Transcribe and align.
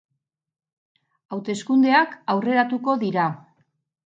Hauteskundeak 1.37 2.15
aurreratuko 2.35 2.97
dira. 3.05 3.29